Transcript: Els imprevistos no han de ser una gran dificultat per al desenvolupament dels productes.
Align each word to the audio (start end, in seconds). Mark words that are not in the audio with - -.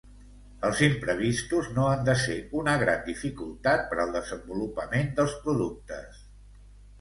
Els 0.67 0.79
imprevistos 0.85 1.67
no 1.75 1.83
han 1.89 2.07
de 2.07 2.15
ser 2.21 2.37
una 2.61 2.73
gran 2.85 3.03
dificultat 3.09 3.85
per 3.93 4.01
al 4.05 4.15
desenvolupament 4.17 5.13
dels 5.21 5.37
productes. 5.45 6.27